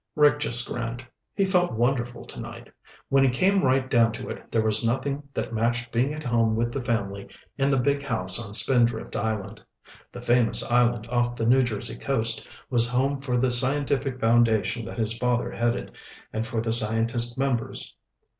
Rick 0.15 0.39
just 0.39 0.67
grinned. 0.67 1.05
He 1.35 1.45
felt 1.45 1.73
wonderful 1.73 2.25
tonight. 2.25 2.71
When 3.09 3.23
you 3.23 3.29
came 3.29 3.61
right 3.63 3.87
down 3.87 4.11
to 4.13 4.29
it, 4.31 4.51
there 4.51 4.63
was 4.63 4.83
nothing 4.83 5.29
that 5.35 5.53
matched 5.53 5.91
being 5.91 6.11
at 6.11 6.23
home 6.23 6.55
with 6.55 6.73
the 6.73 6.81
family 6.83 7.29
in 7.55 7.69
the 7.69 7.77
big 7.77 8.01
house 8.01 8.43
on 8.43 8.55
Spindrift 8.55 9.15
Island. 9.15 9.61
The 10.11 10.19
famous 10.23 10.63
island 10.71 11.05
off 11.09 11.35
the 11.35 11.45
New 11.45 11.61
Jersey 11.61 11.99
coast 11.99 12.47
was 12.71 12.89
home 12.89 13.17
for 13.17 13.37
the 13.37 13.51
scientific 13.51 14.19
foundation 14.19 14.85
that 14.85 14.97
his 14.97 15.15
father 15.15 15.51
headed, 15.51 15.91
and 16.33 16.47
for 16.47 16.61
the 16.61 16.73
scientist 16.73 17.37
members. 17.37 17.95